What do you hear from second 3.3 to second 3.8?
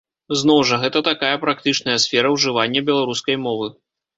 мовы.